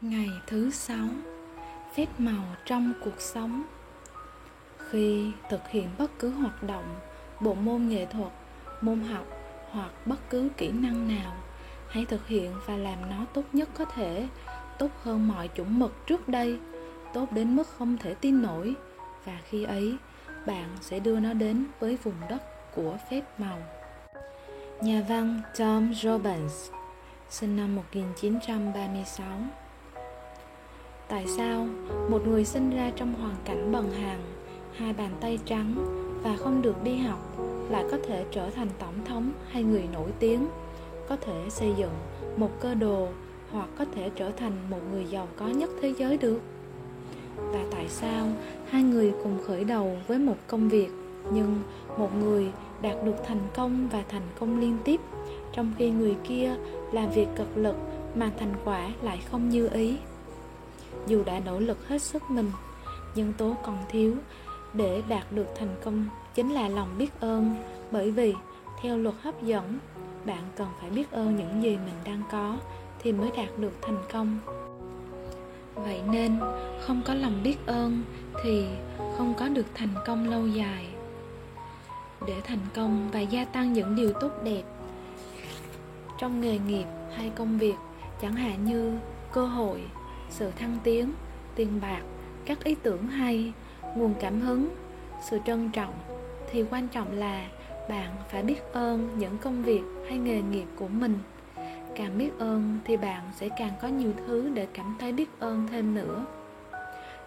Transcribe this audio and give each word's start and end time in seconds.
Ngày 0.00 0.30
thứ 0.46 0.70
sáu 0.70 1.08
Phép 1.94 2.06
màu 2.18 2.44
trong 2.64 2.92
cuộc 3.04 3.20
sống. 3.20 3.62
Khi 4.78 5.32
thực 5.50 5.68
hiện 5.68 5.88
bất 5.98 6.10
cứ 6.18 6.30
hoạt 6.30 6.62
động, 6.62 7.00
bộ 7.40 7.54
môn 7.54 7.88
nghệ 7.88 8.06
thuật, 8.06 8.32
môn 8.80 9.00
học 9.00 9.26
hoặc 9.70 9.90
bất 10.06 10.30
cứ 10.30 10.48
kỹ 10.56 10.68
năng 10.68 11.08
nào 11.08 11.36
Hãy 11.88 12.04
thực 12.04 12.26
hiện 12.26 12.54
và 12.66 12.76
làm 12.76 13.10
nó 13.10 13.24
tốt 13.34 13.42
nhất 13.52 13.68
có 13.74 13.84
thể 13.84 14.28
Tốt 14.78 14.90
hơn 15.02 15.28
mọi 15.28 15.48
chuẩn 15.48 15.78
mực 15.78 16.06
trước 16.06 16.28
đây 16.28 16.58
Tốt 17.14 17.32
đến 17.32 17.56
mức 17.56 17.68
không 17.68 17.96
thể 17.98 18.14
tin 18.14 18.42
nổi. 18.42 18.74
Và 19.24 19.38
khi 19.44 19.64
ấy, 19.64 19.96
bạn 20.46 20.68
sẽ 20.80 21.00
đưa 21.00 21.20
nó 21.20 21.32
đến 21.32 21.64
với 21.80 21.96
vùng 21.96 22.14
đất 22.28 22.42
của 22.74 22.96
phép 23.10 23.40
màu. 23.40 23.58
Nhà 24.82 25.02
văn 25.08 25.40
Tom 25.58 25.94
Robbins 25.94 26.70
sinh 27.30 27.56
năm 27.56 27.76
1936 27.76 29.26
Tại 31.08 31.26
sao 31.26 31.66
một 32.10 32.26
người 32.26 32.44
sinh 32.44 32.70
ra 32.70 32.90
trong 32.96 33.14
hoàn 33.14 33.34
cảnh 33.44 33.72
bần 33.72 33.90
hàn, 33.90 34.18
hai 34.72 34.92
bàn 34.92 35.10
tay 35.20 35.38
trắng 35.44 35.74
và 36.22 36.36
không 36.36 36.62
được 36.62 36.84
đi 36.84 36.96
học 36.96 37.18
lại 37.70 37.84
có 37.90 37.98
thể 38.08 38.24
trở 38.30 38.50
thành 38.50 38.68
tổng 38.78 39.04
thống 39.04 39.32
hay 39.50 39.62
người 39.62 39.88
nổi 39.92 40.10
tiếng, 40.18 40.48
có 41.08 41.16
thể 41.16 41.44
xây 41.50 41.72
dựng 41.76 41.92
một 42.36 42.50
cơ 42.60 42.74
đồ 42.74 43.08
hoặc 43.52 43.68
có 43.78 43.84
thể 43.94 44.10
trở 44.16 44.30
thành 44.30 44.52
một 44.70 44.80
người 44.92 45.04
giàu 45.04 45.28
có 45.36 45.48
nhất 45.48 45.70
thế 45.82 45.94
giới 45.98 46.18
được? 46.18 46.40
Và 47.36 47.64
tại 47.70 47.88
sao 47.88 48.26
hai 48.70 48.82
người 48.82 49.12
cùng 49.22 49.38
khởi 49.46 49.64
đầu 49.64 49.96
với 50.06 50.18
một 50.18 50.36
công 50.46 50.68
việc 50.68 50.88
nhưng 51.32 51.60
một 51.98 52.10
người 52.16 52.46
đạt 52.82 52.96
được 53.04 53.16
thành 53.26 53.40
công 53.54 53.88
và 53.92 54.02
thành 54.08 54.28
công 54.40 54.60
liên 54.60 54.76
tiếp 54.84 55.00
trong 55.52 55.72
khi 55.78 55.90
người 55.90 56.16
kia 56.28 56.54
làm 56.92 57.10
việc 57.10 57.28
cực 57.36 57.56
lực 57.56 57.76
mà 58.14 58.30
thành 58.38 58.54
quả 58.64 58.90
lại 59.02 59.18
không 59.30 59.48
như 59.48 59.68
ý 59.68 59.96
dù 61.08 61.24
đã 61.24 61.40
nỗ 61.44 61.60
lực 61.60 61.88
hết 61.88 62.02
sức 62.02 62.30
mình 62.30 62.50
nhân 63.14 63.32
tố 63.38 63.56
còn 63.62 63.78
thiếu. 63.88 64.16
Để 64.72 65.02
đạt 65.08 65.32
được 65.32 65.46
thành 65.58 65.76
công 65.84 66.06
chính 66.34 66.50
là 66.50 66.68
lòng 66.68 66.88
biết 66.98 67.20
ơn. 67.20 67.56
Bởi 67.90 68.10
vì, 68.10 68.34
theo 68.82 68.98
luật 68.98 69.14
hấp 69.22 69.42
dẫn, 69.42 69.78
bạn 70.24 70.42
cần 70.56 70.68
phải 70.80 70.90
biết 70.90 71.10
ơn 71.10 71.36
những 71.36 71.62
gì 71.62 71.76
mình 71.76 71.94
đang 72.04 72.22
có 72.30 72.56
thì 72.98 73.12
mới 73.12 73.30
đạt 73.36 73.58
được 73.58 73.72
thành 73.82 73.98
công. 74.12 74.38
Vậy 75.74 76.00
nên, 76.10 76.40
không 76.80 77.02
có 77.04 77.14
lòng 77.14 77.40
biết 77.42 77.66
ơn 77.66 78.02
thì 78.44 78.66
không 79.16 79.34
có 79.38 79.48
được 79.48 79.66
thành 79.74 79.94
công 80.06 80.30
lâu 80.30 80.46
dài. 80.46 80.86
Để 82.26 82.40
thành 82.44 82.66
công 82.74 83.10
và 83.12 83.20
gia 83.20 83.44
tăng 83.44 83.72
những 83.72 83.96
điều 83.96 84.12
tốt 84.12 84.30
đẹp 84.44 84.62
trong 86.18 86.40
nghề 86.40 86.58
nghiệp 86.58 86.86
hay 87.14 87.30
công 87.30 87.58
việc, 87.58 87.74
chẳng 88.20 88.32
hạn 88.32 88.64
như 88.64 88.98
cơ 89.32 89.46
hội 89.46 89.82
sự 90.30 90.50
thăng 90.50 90.78
tiến, 90.84 91.12
tiền 91.54 91.80
bạc, 91.82 92.02
các 92.44 92.64
ý 92.64 92.74
tưởng 92.82 93.06
hay, 93.06 93.52
nguồn 93.96 94.14
cảm 94.20 94.40
hứng, 94.40 94.68
sự 95.30 95.38
trân 95.46 95.70
trọng. 95.70 95.94
Thì 96.50 96.64
quan 96.70 96.88
trọng 96.88 97.12
là 97.12 97.48
bạn 97.88 98.10
phải 98.28 98.42
biết 98.42 98.72
ơn 98.72 99.08
những 99.18 99.38
công 99.38 99.62
việc 99.62 99.82
hay 100.08 100.18
nghề 100.18 100.42
nghiệp 100.42 100.66
của 100.76 100.88
mình. 100.88 101.18
Càng 101.94 102.18
biết 102.18 102.30
ơn 102.38 102.78
thì 102.84 102.96
bạn 102.96 103.22
sẽ 103.36 103.48
càng 103.48 103.72
có 103.82 103.88
nhiều 103.88 104.12
thứ 104.26 104.50
để 104.54 104.66
cảm 104.72 104.96
thấy 105.00 105.12
biết 105.12 105.28
ơn 105.38 105.66
thêm 105.70 105.94
nữa. 105.94 106.24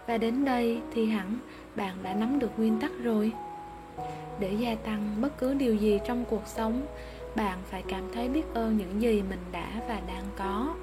Và 0.07 0.17
đến 0.17 0.45
đây 0.45 0.81
thì 0.93 1.05
hẳn 1.05 1.37
bạn 1.75 1.95
đã 2.03 2.13
nắm 2.13 2.39
được 2.39 2.51
nguyên 2.57 2.79
tắc 2.79 2.91
rồi. 3.03 3.31
Để 4.39 4.53
gia 4.53 4.75
tăng 4.75 5.15
bất 5.21 5.37
cứ 5.37 5.53
điều 5.53 5.75
gì 5.75 5.99
trong 6.07 6.25
cuộc 6.29 6.47
sống, 6.47 6.81
bạn 7.35 7.57
phải 7.69 7.83
cảm 7.87 8.03
thấy 8.13 8.29
biết 8.29 8.53
ơn 8.53 8.77
những 8.77 9.01
gì 9.01 9.23
mình 9.29 9.39
đã 9.51 9.81
và 9.87 10.01
đang 10.07 10.23
có 10.37 10.75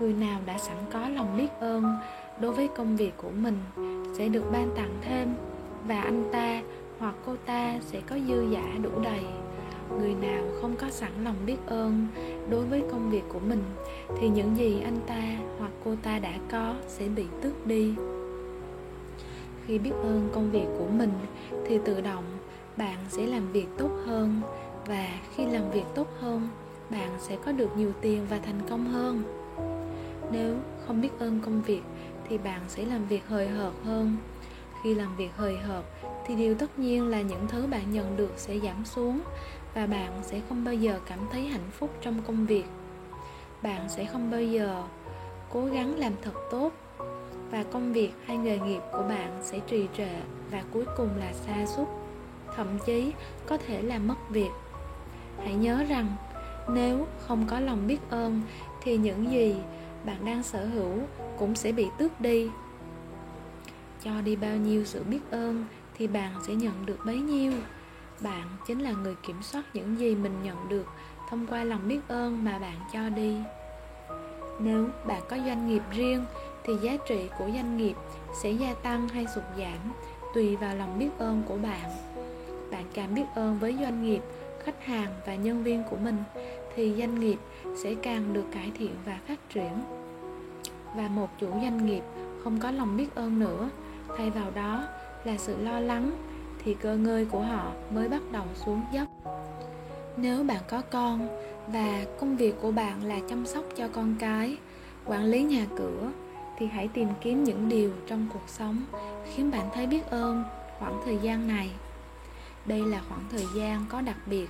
người 0.00 0.12
nào 0.12 0.40
đã 0.46 0.58
sẵn 0.58 0.76
có 0.92 1.08
lòng 1.08 1.36
biết 1.36 1.48
ơn 1.60 1.84
đối 2.40 2.52
với 2.52 2.68
công 2.76 2.96
việc 2.96 3.12
của 3.16 3.30
mình 3.30 3.58
sẽ 4.18 4.28
được 4.28 4.44
ban 4.52 4.70
tặng 4.76 4.94
thêm 5.02 5.34
và 5.86 6.00
anh 6.00 6.24
ta 6.32 6.62
hoặc 6.98 7.14
cô 7.26 7.36
ta 7.46 7.78
sẽ 7.80 8.00
có 8.08 8.16
dư 8.28 8.50
giả 8.50 8.78
đủ 8.82 8.90
đầy. 9.02 9.24
Người 9.98 10.14
nào 10.14 10.44
không 10.60 10.76
có 10.76 10.90
sẵn 10.90 11.12
lòng 11.24 11.36
biết 11.46 11.56
ơn 11.66 12.06
đối 12.50 12.64
với 12.64 12.82
công 12.90 13.10
việc 13.10 13.22
của 13.28 13.38
mình 13.38 13.62
thì 14.20 14.28
những 14.28 14.56
gì 14.56 14.80
anh 14.84 14.98
ta 15.06 15.22
hoặc 15.58 15.70
cô 15.84 15.94
ta 16.02 16.18
đã 16.18 16.32
có 16.50 16.74
sẽ 16.88 17.08
bị 17.08 17.24
tước 17.42 17.66
đi. 17.66 17.94
Khi 19.66 19.78
biết 19.78 19.92
ơn 20.02 20.28
công 20.32 20.50
việc 20.50 20.66
của 20.78 20.88
mình 20.98 21.12
thì 21.66 21.78
tự 21.84 22.00
động 22.00 22.24
bạn 22.76 22.98
sẽ 23.08 23.26
làm 23.26 23.52
việc 23.52 23.66
tốt 23.78 23.90
hơn 24.06 24.40
và 24.86 25.08
khi 25.34 25.46
làm 25.46 25.70
việc 25.70 25.84
tốt 25.94 26.06
hơn, 26.20 26.48
bạn 26.90 27.10
sẽ 27.18 27.36
có 27.44 27.52
được 27.52 27.76
nhiều 27.76 27.92
tiền 28.00 28.26
và 28.30 28.38
thành 28.38 28.60
công 28.70 28.84
hơn 28.84 29.22
nếu 30.30 30.56
không 30.86 31.00
biết 31.00 31.10
ơn 31.18 31.40
công 31.40 31.62
việc, 31.62 31.82
thì 32.28 32.38
bạn 32.38 32.60
sẽ 32.68 32.84
làm 32.84 33.06
việc 33.06 33.22
hời 33.28 33.48
hợt 33.48 33.72
hơn. 33.84 34.16
Khi 34.82 34.94
làm 34.94 35.16
việc 35.16 35.30
hời 35.36 35.56
hợt, 35.56 35.84
thì 36.26 36.34
điều 36.34 36.54
tất 36.54 36.78
nhiên 36.78 37.08
là 37.08 37.20
những 37.20 37.46
thứ 37.48 37.66
bạn 37.66 37.92
nhận 37.92 38.16
được 38.16 38.32
sẽ 38.36 38.58
giảm 38.58 38.84
xuống 38.84 39.20
và 39.74 39.86
bạn 39.86 40.12
sẽ 40.22 40.40
không 40.48 40.64
bao 40.64 40.74
giờ 40.74 41.00
cảm 41.06 41.18
thấy 41.32 41.46
hạnh 41.46 41.70
phúc 41.70 41.90
trong 42.00 42.22
công 42.26 42.46
việc. 42.46 42.64
Bạn 43.62 43.88
sẽ 43.88 44.04
không 44.04 44.30
bao 44.30 44.42
giờ 44.42 44.82
cố 45.52 45.64
gắng 45.64 45.98
làm 45.98 46.12
thật 46.22 46.34
tốt 46.50 46.72
và 47.50 47.64
công 47.72 47.92
việc 47.92 48.12
hay 48.24 48.36
nghề 48.36 48.58
nghiệp 48.58 48.80
của 48.92 49.02
bạn 49.08 49.38
sẽ 49.42 49.60
trì 49.66 49.86
trệ 49.96 50.20
và 50.50 50.62
cuối 50.72 50.84
cùng 50.96 51.08
là 51.18 51.32
sa 51.32 51.66
sút, 51.76 51.88
thậm 52.56 52.66
chí 52.86 53.12
có 53.46 53.56
thể 53.66 53.82
là 53.82 53.98
mất 53.98 54.30
việc. 54.30 54.50
Hãy 55.38 55.54
nhớ 55.54 55.84
rằng, 55.88 56.06
nếu 56.68 57.06
không 57.20 57.46
có 57.46 57.60
lòng 57.60 57.86
biết 57.86 57.98
ơn, 58.10 58.42
thì 58.82 58.96
những 58.96 59.30
gì 59.30 59.56
bạn 60.04 60.24
đang 60.24 60.42
sở 60.42 60.66
hữu 60.66 60.98
cũng 61.38 61.54
sẽ 61.54 61.72
bị 61.72 61.88
tước 61.98 62.20
đi. 62.20 62.48
Cho 64.04 64.20
đi 64.20 64.36
bao 64.36 64.56
nhiêu 64.56 64.84
sự 64.84 65.04
biết 65.04 65.20
ơn 65.30 65.64
thì 65.94 66.06
bạn 66.06 66.32
sẽ 66.46 66.54
nhận 66.54 66.86
được 66.86 66.98
bấy 67.06 67.16
nhiêu. 67.16 67.52
Bạn 68.20 68.46
chính 68.66 68.80
là 68.80 68.92
người 68.92 69.14
kiểm 69.26 69.42
soát 69.42 69.62
những 69.74 69.98
gì 69.98 70.14
mình 70.14 70.42
nhận 70.42 70.68
được 70.68 70.86
thông 71.30 71.46
qua 71.46 71.64
lòng 71.64 71.88
biết 71.88 72.00
ơn 72.08 72.44
mà 72.44 72.58
bạn 72.58 72.76
cho 72.92 73.08
đi. 73.08 73.36
Nếu 74.60 74.88
bạn 75.06 75.22
có 75.28 75.36
doanh 75.46 75.68
nghiệp 75.68 75.82
riêng 75.90 76.24
thì 76.64 76.72
giá 76.82 76.96
trị 77.08 77.28
của 77.38 77.46
doanh 77.54 77.76
nghiệp 77.76 77.94
sẽ 78.42 78.50
gia 78.50 78.74
tăng 78.74 79.08
hay 79.08 79.26
sụt 79.34 79.44
giảm 79.58 79.92
tùy 80.34 80.56
vào 80.56 80.76
lòng 80.76 80.98
biết 80.98 81.10
ơn 81.18 81.42
của 81.48 81.56
bạn. 81.56 81.90
Bạn 82.70 82.84
càng 82.94 83.14
biết 83.14 83.24
ơn 83.34 83.58
với 83.58 83.76
doanh 83.80 84.02
nghiệp, 84.02 84.20
khách 84.64 84.84
hàng 84.84 85.14
và 85.26 85.34
nhân 85.34 85.62
viên 85.62 85.82
của 85.90 85.96
mình 85.96 86.16
thì 86.80 86.94
doanh 86.98 87.20
nghiệp 87.20 87.38
sẽ 87.76 87.94
càng 87.94 88.32
được 88.32 88.44
cải 88.52 88.72
thiện 88.78 88.94
và 89.04 89.18
phát 89.28 89.38
triển. 89.54 89.72
Và 90.96 91.08
một 91.08 91.28
chủ 91.38 91.46
doanh 91.50 91.86
nghiệp 91.86 92.02
không 92.44 92.58
có 92.60 92.70
lòng 92.70 92.96
biết 92.96 93.14
ơn 93.14 93.38
nữa, 93.38 93.70
thay 94.16 94.30
vào 94.30 94.50
đó 94.54 94.84
là 95.24 95.36
sự 95.38 95.56
lo 95.62 95.80
lắng 95.80 96.10
thì 96.64 96.74
cơ 96.74 96.96
ngơi 96.96 97.24
của 97.24 97.40
họ 97.40 97.72
mới 97.94 98.08
bắt 98.08 98.22
đầu 98.32 98.44
xuống 98.54 98.82
dốc. 98.92 99.08
Nếu 100.16 100.44
bạn 100.44 100.62
có 100.68 100.82
con 100.90 101.28
và 101.66 102.04
công 102.20 102.36
việc 102.36 102.54
của 102.60 102.70
bạn 102.70 103.04
là 103.04 103.18
chăm 103.28 103.46
sóc 103.46 103.64
cho 103.76 103.88
con 103.88 104.14
cái, 104.18 104.56
quản 105.04 105.24
lý 105.24 105.42
nhà 105.42 105.66
cửa, 105.78 106.10
thì 106.58 106.66
hãy 106.66 106.88
tìm 106.88 107.08
kiếm 107.20 107.44
những 107.44 107.68
điều 107.68 107.90
trong 108.06 108.26
cuộc 108.32 108.48
sống 108.48 108.82
khiến 109.34 109.50
bạn 109.50 109.68
thấy 109.74 109.86
biết 109.86 110.10
ơn 110.10 110.44
khoảng 110.78 111.00
thời 111.04 111.18
gian 111.22 111.48
này. 111.48 111.70
Đây 112.66 112.80
là 112.80 113.02
khoảng 113.08 113.24
thời 113.30 113.46
gian 113.56 113.84
có 113.88 114.00
đặc 114.00 114.18
biệt 114.26 114.48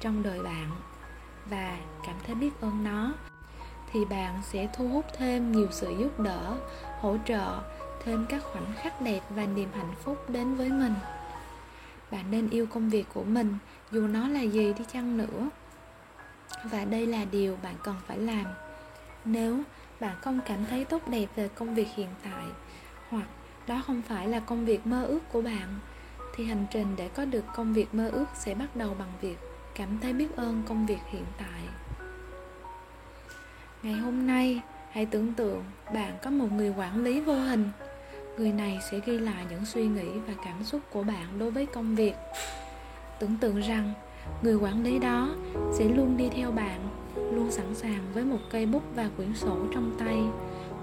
trong 0.00 0.22
đời 0.22 0.42
bạn 0.42 0.70
và 1.50 1.78
cảm 2.06 2.16
thấy 2.26 2.34
biết 2.34 2.60
ơn 2.60 2.84
nó, 2.84 3.12
thì 3.92 4.04
bạn 4.04 4.40
sẽ 4.42 4.68
thu 4.72 4.88
hút 4.88 5.04
thêm 5.18 5.52
nhiều 5.52 5.68
sự 5.70 5.94
giúp 5.98 6.20
đỡ, 6.20 6.56
hỗ 7.00 7.16
trợ, 7.26 7.60
thêm 8.04 8.26
các 8.28 8.42
khoảnh 8.44 8.72
khắc 8.76 9.00
đẹp 9.00 9.20
và 9.30 9.46
niềm 9.46 9.68
hạnh 9.74 9.94
phúc 10.04 10.30
đến 10.30 10.54
với 10.54 10.68
mình. 10.68 10.94
Bạn 12.10 12.30
nên 12.30 12.50
yêu 12.50 12.66
công 12.66 12.90
việc 12.90 13.06
của 13.14 13.24
mình, 13.24 13.54
dù 13.92 14.06
nó 14.06 14.28
là 14.28 14.40
gì 14.40 14.72
đi 14.78 14.84
chăng 14.92 15.18
nữa. 15.18 15.48
Và 16.64 16.84
đây 16.84 17.06
là 17.06 17.24
điều 17.24 17.56
bạn 17.62 17.74
cần 17.82 17.96
phải 18.06 18.18
làm. 18.18 18.46
Nếu 19.24 19.62
bạn 20.00 20.16
không 20.20 20.40
cảm 20.46 20.64
thấy 20.70 20.84
tốt 20.84 21.08
đẹp 21.08 21.26
về 21.36 21.48
công 21.48 21.74
việc 21.74 21.88
hiện 21.94 22.08
tại, 22.22 22.44
hoặc 23.08 23.26
đó 23.66 23.82
không 23.86 24.02
phải 24.02 24.28
là 24.28 24.40
công 24.40 24.64
việc 24.64 24.86
mơ 24.86 25.04
ước 25.04 25.20
của 25.32 25.42
bạn, 25.42 25.78
thì 26.34 26.44
hành 26.44 26.66
trình 26.70 26.86
để 26.96 27.08
có 27.08 27.24
được 27.24 27.44
công 27.54 27.72
việc 27.72 27.94
mơ 27.94 28.08
ước 28.08 28.26
sẽ 28.34 28.54
bắt 28.54 28.76
đầu 28.76 28.96
bằng 28.98 29.12
việc 29.20 29.38
cảm 29.74 29.88
thấy 30.02 30.12
biết 30.12 30.36
ơn 30.36 30.62
công 30.68 30.86
việc 30.86 31.00
hiện 31.10 31.24
tại. 31.38 31.62
Ngày 33.82 33.94
hôm 33.94 34.26
nay, 34.26 34.60
hãy 34.90 35.06
tưởng 35.06 35.34
tượng 35.34 35.64
bạn 35.94 36.18
có 36.22 36.30
một 36.30 36.52
người 36.52 36.74
quản 36.76 37.04
lý 37.04 37.20
vô 37.20 37.34
hình. 37.34 37.70
Người 38.38 38.52
này 38.52 38.78
sẽ 38.90 39.00
ghi 39.06 39.18
lại 39.18 39.44
những 39.50 39.64
suy 39.64 39.86
nghĩ 39.86 40.08
và 40.26 40.34
cảm 40.44 40.64
xúc 40.64 40.80
của 40.90 41.02
bạn 41.02 41.38
đối 41.38 41.50
với 41.50 41.66
công 41.66 41.94
việc. 41.94 42.14
Tưởng 43.18 43.36
tượng 43.40 43.60
rằng, 43.60 43.92
người 44.42 44.54
quản 44.54 44.82
lý 44.82 44.98
đó 44.98 45.34
sẽ 45.72 45.84
luôn 45.84 46.16
đi 46.16 46.28
theo 46.28 46.50
bạn, 46.50 46.80
luôn 47.14 47.50
sẵn 47.50 47.74
sàng 47.74 48.00
với 48.14 48.24
một 48.24 48.38
cây 48.50 48.66
bút 48.66 48.82
và 48.94 49.10
quyển 49.16 49.34
sổ 49.34 49.56
trong 49.74 49.96
tay. 49.98 50.18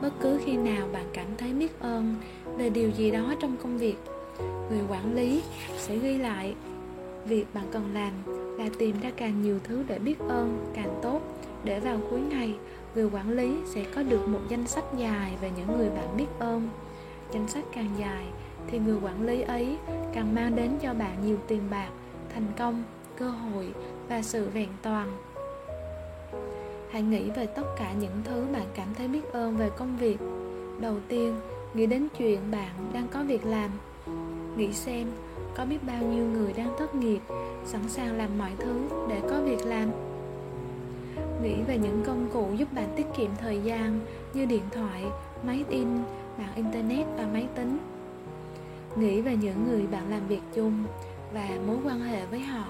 Bất 0.02 0.14
cứ 0.22 0.40
khi 0.46 0.58
nào 0.58 0.88
bạn 0.94 1.06
cảm 1.14 1.28
thấy 1.38 1.54
biết 1.54 1.80
ơn 1.80 2.16
về 2.58 2.70
điều 2.70 2.92
gì 2.92 3.12
đó 3.12 3.34
trong 3.42 3.58
công 3.58 3.78
việc, 3.78 3.96
người 4.70 4.82
quản 4.90 5.16
lý 5.16 5.44
sẽ 5.78 5.98
ghi 5.98 6.18
lại 6.18 6.56
việc 7.28 7.46
bạn 7.54 7.64
cần 7.72 7.94
làm 7.94 8.12
là 8.58 8.70
tìm 8.80 8.96
ra 9.02 9.12
càng 9.18 9.42
nhiều 9.42 9.60
thứ 9.64 9.84
để 9.88 10.00
biết 10.00 10.20
ơn, 10.20 10.72
càng 10.74 11.00
tốt. 11.02 11.22
Để 11.64 11.80
vào 11.80 11.98
cuối 12.10 12.20
ngày, 12.20 12.56
người 12.96 13.10
quản 13.14 13.32
lý 13.32 13.56
sẽ 13.66 13.86
có 13.96 14.04
được 14.04 14.28
một 14.28 14.40
danh 14.50 14.68
sách 14.68 14.84
dài 14.98 15.34
về 15.42 15.52
những 15.58 15.78
người 15.78 15.90
bạn 15.90 16.18
biết 16.18 16.28
ơn. 16.40 16.70
Danh 17.32 17.48
sách 17.48 17.64
càng 17.72 17.90
dài 18.00 18.26
thì 18.68 18.80
người 18.80 18.98
quản 19.04 19.26
lý 19.26 19.42
ấy 19.42 19.78
càng 20.14 20.36
mang 20.36 20.56
đến 20.56 20.72
cho 20.82 20.94
bạn 20.94 21.18
nhiều 21.26 21.38
tiền 21.48 21.62
bạc, 21.72 21.90
thành 22.34 22.48
công, 22.58 22.84
cơ 23.18 23.30
hội 23.30 23.74
và 24.10 24.22
sự 24.22 24.50
vẹn 24.50 24.70
toàn. 24.82 25.18
Hãy 26.92 27.02
nghĩ 27.02 27.30
về 27.30 27.46
tất 27.46 27.66
cả 27.78 27.94
những 28.00 28.22
thứ 28.24 28.46
bạn 28.54 28.66
cảm 28.76 28.88
thấy 28.98 29.08
biết 29.08 29.32
ơn 29.34 29.58
về 29.58 29.70
công 29.78 29.98
việc. 29.98 30.18
Đầu 30.80 30.96
tiên, 31.08 31.36
nghĩ 31.74 31.86
đến 31.86 32.08
chuyện 32.18 32.40
bạn 32.52 32.92
đang 32.94 33.08
có 33.08 33.24
việc 33.24 33.46
làm. 33.46 33.70
Nghĩ 34.58 34.74
xem 34.74 35.08
có 35.56 35.66
biết 35.66 35.78
bao 35.88 36.04
nhiêu 36.04 36.26
người 36.26 36.54
đang 36.54 36.76
thất 36.80 36.96
nghiệp, 36.96 37.20
sẵn 37.66 37.82
sàng 37.88 38.18
làm 38.18 38.38
mọi 38.38 38.52
thứ 38.60 38.90
để 39.10 39.22
có 39.30 39.42
việc 39.42 39.66
làm? 39.66 39.92
Nghĩ 41.44 41.56
về 41.68 41.78
những 41.78 42.04
công 42.06 42.28
cụ 42.34 42.48
giúp 42.58 42.74
bạn 42.74 42.94
tiết 42.96 43.06
kiệm 43.18 43.30
thời 43.42 43.60
gian 43.60 44.00
như 44.34 44.46
điện 44.46 44.64
thoại, 44.72 45.04
máy 45.44 45.66
in, 45.70 45.88
mạng 46.38 46.56
internet 46.56 47.06
và 47.18 47.28
máy 47.34 47.48
tính. 47.56 47.78
Nghĩ 48.96 49.22
về 49.22 49.36
những 49.36 49.68
người 49.72 49.88
bạn 49.88 50.10
làm 50.10 50.28
việc 50.28 50.42
chung 50.56 50.84
và 51.34 51.50
mối 51.68 51.78
quan 51.86 52.00
hệ 52.00 52.26
với 52.26 52.40
họ. 52.40 52.66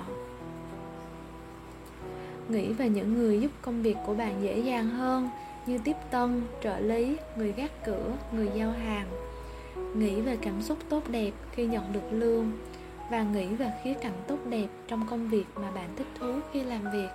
Nghĩ 2.50 2.74
về 2.74 2.90
những 2.90 3.14
người 3.14 3.40
giúp 3.40 3.52
công 3.62 3.82
việc 3.82 3.98
của 4.06 4.14
bạn 4.14 4.44
dễ 4.44 4.60
dàng 4.60 4.90
hơn 4.90 5.30
như 5.66 5.78
tiếp 5.84 5.96
tân, 6.12 6.42
trợ 6.64 6.80
lý, 6.80 7.18
người 7.38 7.52
gác 7.52 7.86
cửa, 7.86 8.12
người 8.32 8.50
giao 8.56 8.72
hàng 8.72 9.08
nghĩ 9.96 10.22
về 10.22 10.38
cảm 10.42 10.62
xúc 10.62 10.78
tốt 10.90 11.04
đẹp 11.10 11.32
khi 11.52 11.66
nhận 11.66 11.94
được 11.94 12.12
lương 12.12 12.52
và 13.12 13.24
nghĩ 13.24 13.48
về 13.48 13.72
khía 13.84 13.94
cạnh 13.94 14.14
tốt 14.28 14.38
đẹp 14.50 14.68
trong 14.88 15.08
công 15.10 15.30
việc 15.30 15.46
mà 15.56 15.72
bạn 15.72 15.90
thích 15.98 16.08
thú 16.20 16.34
khi 16.54 16.64
làm 16.64 16.82
việc. 16.94 17.10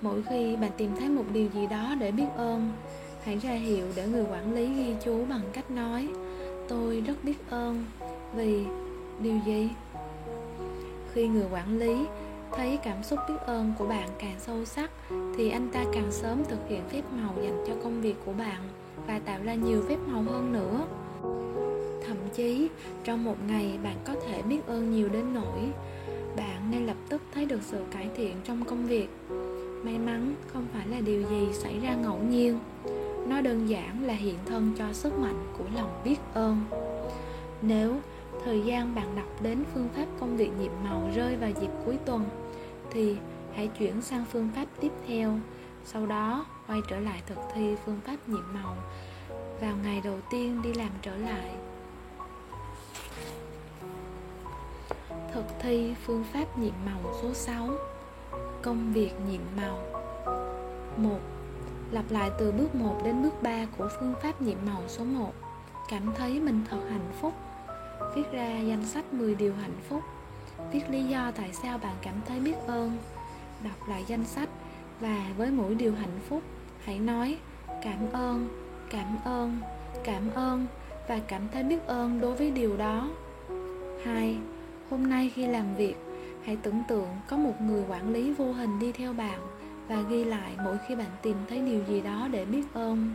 Mỗi 0.00 0.22
khi 0.22 0.56
bạn 0.56 0.70
tìm 0.76 0.90
thấy 0.98 1.08
một 1.08 1.24
điều 1.32 1.48
gì 1.54 1.66
đó 1.66 1.94
để 2.00 2.10
biết 2.10 2.28
ơn, 2.36 2.72
hãy 3.24 3.38
ra 3.38 3.50
hiệu 3.50 3.86
để 3.96 4.06
người 4.06 4.24
quản 4.30 4.54
lý 4.54 4.74
ghi 4.74 4.94
chú 5.04 5.24
bằng 5.30 5.42
cách 5.52 5.70
nói, 5.70 6.08
tôi 6.68 7.00
rất 7.00 7.24
biết 7.24 7.50
ơn 7.50 7.84
vì 8.34 8.64
điều 9.20 9.38
gì. 9.46 9.68
Khi 11.12 11.28
người 11.28 11.46
quản 11.52 11.78
lý 11.78 12.04
thấy 12.56 12.78
cảm 12.84 13.02
xúc 13.02 13.18
biết 13.28 13.34
ơn 13.46 13.72
của 13.78 13.86
bạn 13.86 14.08
càng 14.18 14.36
sâu 14.38 14.64
sắc, 14.64 14.90
thì 15.36 15.50
anh 15.50 15.68
ta 15.72 15.84
càng 15.92 16.10
sớm 16.10 16.44
thực 16.48 16.68
hiện 16.68 16.82
phép 16.88 17.02
màu 17.12 17.34
dành 17.42 17.64
cho 17.66 17.72
công 17.82 18.00
việc 18.00 18.14
của 18.24 18.32
bạn 18.32 18.60
và 19.06 19.20
tạo 19.24 19.38
ra 19.44 19.54
nhiều 19.54 19.82
phép 19.88 19.96
màu 20.06 20.22
hơn 20.22 20.52
nữa. 20.52 20.86
Thậm 22.06 22.16
chí, 22.34 22.68
trong 23.04 23.24
một 23.24 23.36
ngày 23.48 23.78
bạn 23.82 23.96
có 24.04 24.14
thể 24.26 24.42
biết 24.42 24.66
ơn 24.66 24.90
nhiều 24.90 25.08
đến 25.08 25.34
nỗi 25.34 25.72
bạn 26.36 26.70
ngay 26.70 26.80
lập 26.80 26.96
tức 27.08 27.22
thấy 27.34 27.44
được 27.46 27.60
sự 27.62 27.84
cải 27.90 28.08
thiện 28.16 28.36
trong 28.44 28.64
công 28.64 28.86
việc. 28.86 29.08
May 29.84 29.98
mắn 29.98 30.34
không 30.52 30.66
phải 30.72 30.88
là 30.88 31.00
điều 31.00 31.22
gì 31.22 31.48
xảy 31.52 31.80
ra 31.80 31.94
ngẫu 31.94 32.18
nhiên, 32.18 32.58
nó 33.28 33.40
đơn 33.40 33.68
giản 33.68 34.06
là 34.06 34.14
hiện 34.14 34.36
thân 34.46 34.72
cho 34.78 34.92
sức 34.92 35.18
mạnh 35.18 35.44
của 35.58 35.64
lòng 35.76 36.00
biết 36.04 36.16
ơn. 36.34 36.60
Nếu 37.62 37.96
thời 38.44 38.60
gian 38.60 38.94
bạn 38.94 39.16
đọc 39.16 39.42
đến 39.42 39.64
phương 39.74 39.88
pháp 39.96 40.06
công 40.20 40.36
việc 40.36 40.50
nhiệm 40.60 40.72
màu 40.84 41.10
rơi 41.16 41.36
vào 41.36 41.50
dịp 41.60 41.70
cuối 41.84 41.98
tuần, 42.04 42.24
thì 42.90 43.16
hãy 43.54 43.68
chuyển 43.78 44.02
sang 44.02 44.24
phương 44.32 44.48
pháp 44.56 44.66
tiếp 44.80 44.92
theo, 45.06 45.38
sau 45.84 46.06
đó 46.06 46.46
quay 46.66 46.80
trở 46.90 47.00
lại 47.00 47.22
thực 47.26 47.38
thi 47.54 47.76
phương 47.84 48.00
pháp 48.06 48.16
nhiệm 48.26 48.44
màu 48.54 48.76
vào 49.60 49.76
ngày 49.82 50.00
đầu 50.04 50.18
tiên 50.30 50.62
đi 50.62 50.74
làm 50.74 50.90
trở 51.02 51.16
lại. 51.16 51.50
Thực 55.32 55.44
thi 55.60 55.94
phương 56.06 56.24
pháp 56.32 56.58
nhiệm 56.58 56.74
màu 56.86 57.14
số 57.22 57.34
6 57.34 57.68
công 58.62 58.92
việc 58.92 59.10
nhiệm 59.28 59.40
màu. 59.56 59.78
1 60.96 61.18
lặp 61.90 62.04
lại 62.10 62.30
từ 62.38 62.52
bước 62.52 62.74
1 62.74 63.00
đến 63.04 63.22
bước 63.22 63.42
3 63.42 63.66
của 63.78 63.88
phương 64.00 64.14
pháp 64.22 64.42
nhiệm 64.42 64.58
màu 64.66 64.82
số 64.88 65.04
1 65.04 65.32
cảm 65.90 66.12
thấy 66.16 66.40
mình 66.40 66.64
thật 66.70 66.80
hạnh 66.90 67.12
phúc 67.20 67.34
viết 68.14 68.32
ra 68.32 68.60
danh 68.60 68.84
sách 68.84 69.12
10 69.12 69.34
điều 69.34 69.54
hạnh 69.54 69.76
phúc. 69.88 70.00
Viết 70.72 70.90
lý 70.90 71.04
do 71.04 71.30
tại 71.36 71.50
sao 71.62 71.78
bạn 71.78 71.94
cảm 72.02 72.14
thấy 72.26 72.40
biết 72.40 72.56
ơn. 72.66 72.98
Đọc 73.64 73.88
lại 73.88 74.04
danh 74.06 74.24
sách 74.24 74.48
và 75.00 75.26
với 75.36 75.50
mỗi 75.50 75.74
điều 75.74 75.94
hạnh 75.94 76.18
phúc, 76.28 76.42
hãy 76.84 76.98
nói 76.98 77.36
cảm 77.82 77.98
ơn 78.12 78.48
cảm 78.90 79.16
ơn 79.24 79.58
cảm 80.04 80.30
ơn 80.34 80.66
và 81.08 81.20
cảm 81.28 81.42
thấy 81.52 81.62
biết 81.62 81.86
ơn 81.86 82.20
đối 82.20 82.34
với 82.34 82.50
điều 82.50 82.76
đó. 82.76 83.10
Hai, 84.04 84.36
hôm 84.90 85.10
nay 85.10 85.32
khi 85.34 85.46
làm 85.46 85.74
việc, 85.74 85.94
hãy 86.44 86.56
tưởng 86.56 86.82
tượng 86.88 87.08
có 87.28 87.36
một 87.36 87.60
người 87.60 87.82
quản 87.88 88.12
lý 88.12 88.32
vô 88.32 88.52
hình 88.52 88.78
đi 88.78 88.92
theo 88.92 89.12
bạn 89.12 89.40
và 89.88 90.00
ghi 90.00 90.24
lại 90.24 90.52
mỗi 90.64 90.76
khi 90.88 90.94
bạn 90.94 91.10
tìm 91.22 91.36
thấy 91.48 91.58
điều 91.58 91.84
gì 91.88 92.00
đó 92.00 92.28
để 92.30 92.44
biết 92.44 92.64
ơn. 92.74 93.10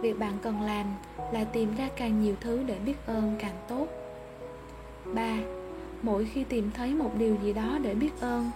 Việc 0.00 0.18
bạn 0.18 0.32
cần 0.42 0.60
làm 0.60 0.86
là 1.32 1.44
tìm 1.44 1.76
ra 1.76 1.88
càng 1.96 2.22
nhiều 2.22 2.34
thứ 2.40 2.62
để 2.66 2.78
biết 2.86 3.06
ơn 3.06 3.36
càng 3.38 3.56
tốt. 3.68 3.86
3 5.14 5.38
mỗi 6.02 6.24
khi 6.24 6.44
tìm 6.44 6.70
thấy 6.74 6.94
một 6.94 7.10
điều 7.18 7.36
gì 7.42 7.52
đó 7.52 7.78
để 7.82 7.94
biết 7.94 8.20
ơn 8.20 8.50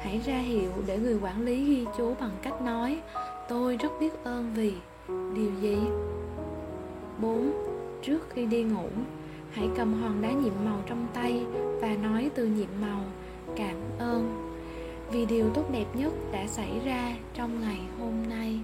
hãy 0.00 0.20
ra 0.26 0.38
hiệu 0.38 0.70
để 0.86 0.98
người 0.98 1.18
quản 1.22 1.44
lý 1.44 1.64
ghi 1.64 1.84
chú 1.98 2.14
bằng 2.20 2.30
cách 2.42 2.62
nói 2.62 3.00
tôi 3.48 3.76
rất 3.76 3.92
biết 4.00 4.24
ơn 4.24 4.52
vì 4.54 4.72
điều 5.08 5.50
gì 5.60 5.76
4. 7.20 7.50
Trước 8.02 8.30
khi 8.30 8.46
đi 8.46 8.62
ngủ, 8.62 8.88
hãy 9.52 9.68
cầm 9.76 10.02
hòn 10.02 10.22
đá 10.22 10.32
nhiệm 10.32 10.52
màu 10.64 10.78
trong 10.86 11.06
tay 11.14 11.44
và 11.80 11.88
nói 12.02 12.30
từ 12.34 12.46
nhiệm 12.46 12.68
màu 12.80 13.04
cảm 13.56 13.76
ơn 13.98 14.52
vì 15.12 15.26
điều 15.26 15.50
tốt 15.54 15.64
đẹp 15.72 15.86
nhất 15.94 16.12
đã 16.32 16.46
xảy 16.46 16.80
ra 16.84 17.14
trong 17.34 17.60
ngày 17.60 17.80
hôm 17.98 18.28
nay 18.28 18.60